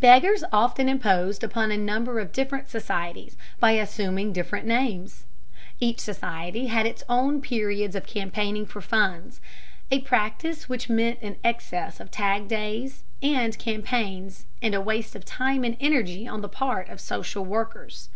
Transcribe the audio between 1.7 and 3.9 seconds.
a number of different societies by